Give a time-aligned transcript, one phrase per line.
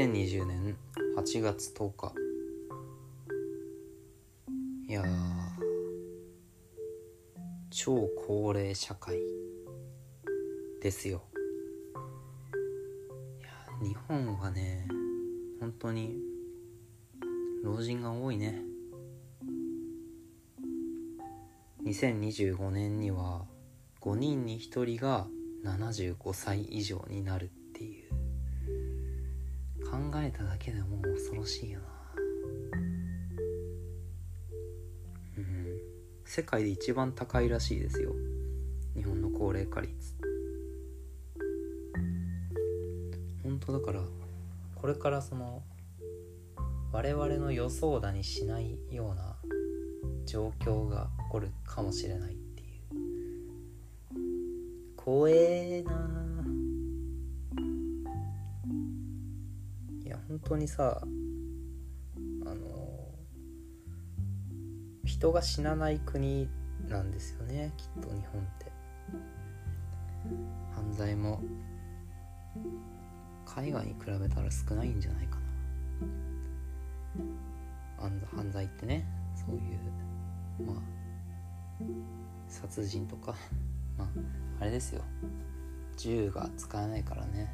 [0.00, 0.78] 2020年
[1.14, 2.14] 8月10日。
[4.88, 5.04] いや
[7.68, 9.18] 超高齢社会
[10.80, 11.22] ですよ。
[13.40, 13.50] いや
[13.86, 14.88] 日本はね
[15.60, 16.16] 本当に
[17.62, 18.62] 老人が多いね。
[21.84, 23.44] 2025年には
[24.00, 25.26] 5人に1人が
[25.62, 28.19] 75歳以上になるっていう。
[29.90, 31.86] 考えただけでもう恐ろしいよな。
[35.38, 35.80] うん。
[36.24, 38.12] 世界で一番高いらしいですよ。
[38.94, 40.14] 日本の高齢化率。
[43.42, 44.02] 本当だから
[44.76, 45.62] これからその
[46.92, 49.36] 我々の予想だにしないような
[50.24, 52.70] 状況が起こるかもしれないっていう。
[54.96, 56.29] 怖えな
[60.28, 62.66] 本当にさあの
[65.04, 66.48] 人が死なない国
[66.88, 68.70] なんですよねきっと日本って。
[70.74, 71.40] 犯罪も
[73.46, 75.40] 海外に比べたら少ないんじゃないかな。
[78.34, 79.04] 犯罪ってね
[79.34, 79.78] そういう
[80.66, 80.76] まあ
[82.48, 83.34] 殺人とか
[83.98, 84.08] まあ
[84.60, 85.02] あれですよ。
[85.96, 87.52] 銃が使えないからね。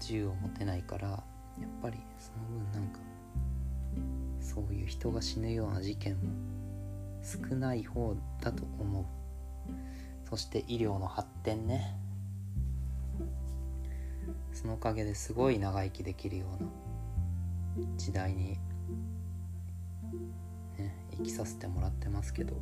[0.00, 1.22] 銃を持てないからやっ
[1.82, 3.00] ぱりその分なんか
[4.40, 6.22] そういう人が死ぬような事件も
[7.22, 9.04] 少ない方だと思う。
[10.28, 11.96] そして医療の発展ね。
[14.52, 18.58] そのおかげですごい長生きできるような時代に、
[20.78, 22.54] ね、生きさせてもらってますけど。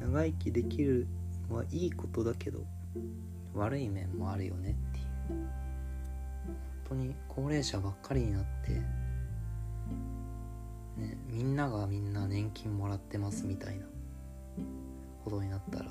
[0.00, 1.08] 長生きできる
[1.48, 2.60] のはいいことだけど
[3.54, 5.04] 悪い面もあるよねっていう。
[6.46, 6.56] 本
[6.88, 8.72] 当に高齢者ばっかりになって
[11.00, 13.86] ねみんながみんな年金もらってますみたいな
[15.24, 15.86] ことになったら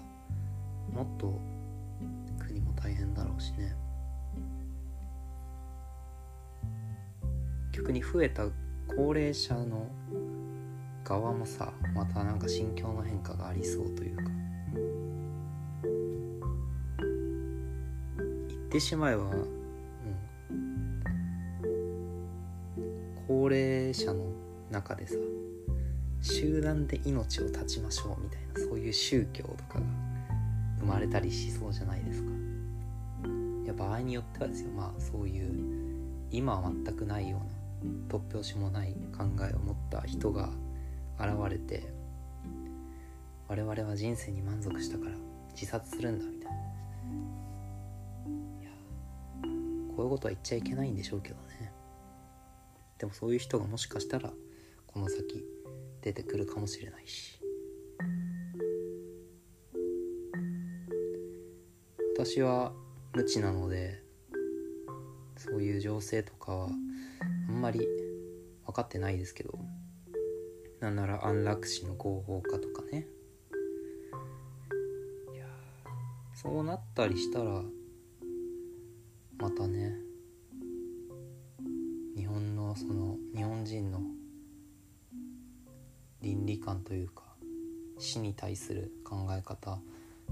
[0.94, 1.40] もっと
[2.46, 3.76] 国も大変だろうしね。
[7.72, 8.44] 逆に増えた
[8.96, 9.88] 高齢者の
[11.04, 14.24] 側もさまたなんか心境の変化がありそうというか。
[18.74, 19.28] ってしまえば、う
[20.52, 21.04] ん、
[23.28, 24.26] 高齢者の
[24.72, 25.14] 中でさ
[26.22, 29.86] 集団で命を絶ちましょうみたいなそういう宗教とかが
[30.80, 32.32] 生まれたりしそうじゃないですか。
[33.64, 34.72] いや場合によってはですよ。
[34.72, 37.40] まあそういう今は全くないよ
[37.84, 40.50] うな突拍子もない考えを持った人が
[41.20, 41.84] 現れて
[43.48, 45.12] 我々は人生に満足したから
[45.52, 46.33] 自殺するんだ。
[50.04, 51.72] こういうことは言っちゃいけないんでしょうけどね。
[52.98, 54.34] でもそういう人がもしかしたら
[54.86, 55.46] この先
[56.02, 57.40] 出てくるかもしれないし。
[62.18, 62.74] 私は
[63.14, 64.04] 無知なので
[65.38, 66.70] そういう情勢とかは
[67.48, 67.88] あんまり
[68.66, 69.58] 分かってないですけど
[70.82, 73.08] なんなら安楽死の合法化とかね。
[76.36, 77.62] そうなったりしたら
[79.44, 79.83] またね
[82.76, 84.02] その日本人の
[86.22, 87.24] 倫理観というか
[88.00, 89.80] 死に対する考え方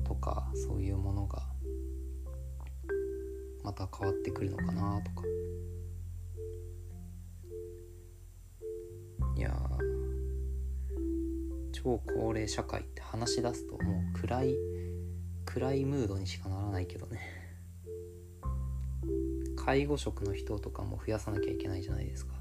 [0.03, 1.43] とかそういうものが
[3.63, 5.27] また変わってくるのかなとか。
[9.35, 9.55] いや
[11.71, 14.55] 超高齢社会って話し出すともう暗い
[15.45, 17.19] 暗いムードにしかならないけどね。
[19.63, 22.33] 介護職の人とかも増やさなきゃいけないじゃないですか。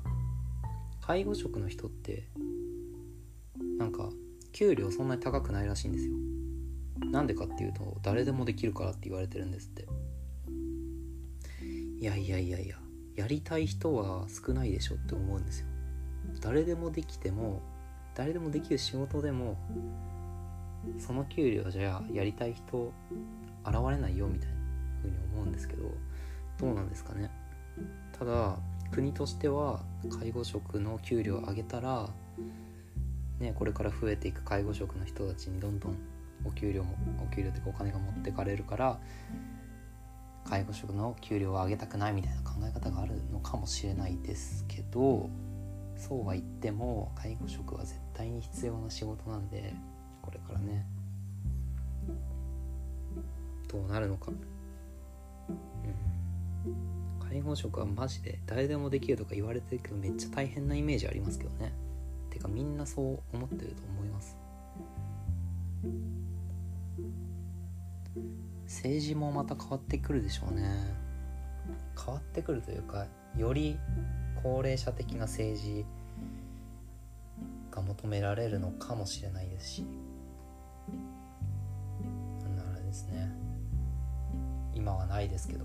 [1.03, 2.29] 介護職の人って
[3.79, 4.09] なんか
[4.53, 6.15] 給料そんなに高くないらしいんですよ。
[7.11, 9.87] なんでかっていうと誰でもできるからって言われてるんですって。
[12.01, 12.77] いやいやいやいや
[13.17, 15.67] やりたい人は少ないでしょって思うんですよ。
[16.41, 17.61] 誰でもできても
[18.15, 19.59] 誰でもできる仕事でも
[20.99, 22.95] その給料じゃやりたい人
[23.67, 24.55] 現れないよみたいな
[25.03, 25.91] 風に思うんですけど
[26.61, 27.31] どうなんですかね。
[28.19, 28.57] ただ
[28.91, 29.81] 国としては
[30.19, 32.11] 介護職の給料を上げたら
[33.39, 35.97] ねこれから増えていく介護職の人たちにどんどん
[36.45, 36.95] お給料も
[37.27, 38.99] お給料っていうかお金が持ってかれるから
[40.45, 45.31] 介護職の給料を上げたくないみたいな考え方があるのかもしれないですけど
[45.97, 49.75] そうは言っても介護職は絶対に必要な仕事なんで
[50.23, 50.87] これからね
[53.69, 54.33] どうなるのか。
[54.33, 54.37] うん、
[57.21, 61.73] 介護職はマジで誰でもできるとか言われてるけどめっちゃ大変なイメージありますけどね。
[62.29, 64.37] てかみんなそう思ってると思います。
[68.65, 70.63] 政治もまた変わってくるでしょうね。
[71.97, 73.07] 変わってくるというか
[73.37, 73.79] より
[74.43, 75.85] 高齢者的な政治
[77.71, 79.85] が求められるのかもしれないですし。
[82.43, 83.31] なんならですね。
[84.75, 85.65] 今はないですけど。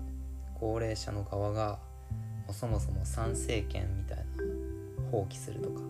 [0.58, 1.78] 高齢者の側が
[2.52, 4.24] そもそも参政権みたいな
[5.10, 5.80] 放棄するとか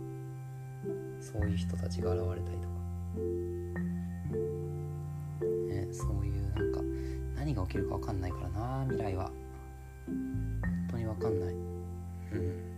[1.21, 2.75] そういう人たちが現れたりとか、
[5.69, 6.81] ね、そういうなんか
[7.37, 9.31] 何が起きるか分かんないからな未来は。
[10.07, 11.55] 本当に分かんない。
[12.33, 12.77] うん。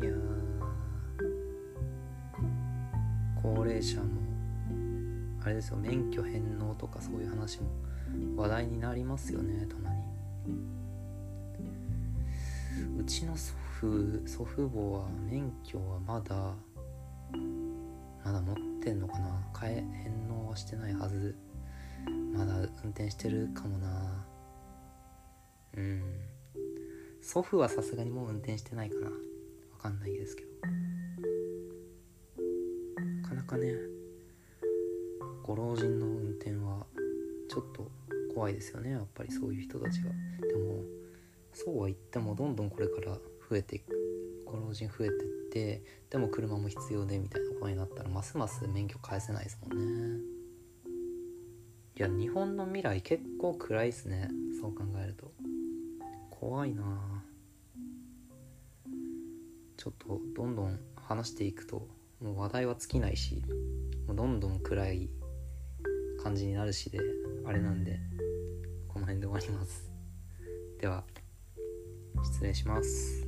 [0.00, 0.10] いや
[3.40, 4.11] 高齢者も
[5.44, 7.70] あれですよ免許返納とかそういう話も
[8.36, 10.02] 話題になりますよねたまに。
[12.98, 16.54] うちの祖父祖父母は免許はまだ
[18.24, 21.34] まだ持ってんのかな返返納はしてないはず。
[22.32, 24.24] まだ運転してるかもな。
[25.76, 26.02] うん。
[27.20, 29.06] 祖父はさすがにもう運転してないかな。
[29.06, 29.12] わ
[29.78, 30.48] かんないですけど。
[33.22, 33.91] なかなかね
[35.42, 36.86] ご老人の運転は
[37.48, 37.90] ちょっと
[38.34, 38.92] 怖いですよね。
[38.92, 40.10] やっぱりそういう人たちが。
[40.46, 40.82] でも
[41.52, 43.18] そうは言ってもどんどんこれから
[43.50, 43.94] 増えていく
[44.46, 50.20] ご老人増えてってでも車も必要でみたいなことになったらますます免許返せないですもんね。
[51.94, 54.30] いや日本の未来結構暗いっすね。
[54.60, 55.30] そう考えると。
[56.30, 57.22] 怖いな。
[59.76, 61.88] ちょっとどんどん話していくと
[62.22, 63.42] もう話題は尽きないし
[64.06, 65.10] もうどんどん暗い
[66.22, 66.98] 感じになるしで
[67.44, 67.98] あれなんで
[68.88, 69.90] この辺で終わります。
[70.80, 71.04] では
[72.22, 73.21] 失礼します